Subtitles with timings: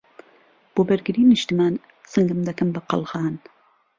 [0.73, 1.73] بۆ بەرگریی نیشتمان،
[2.11, 3.33] سنگم دەکەم بە قەڵغان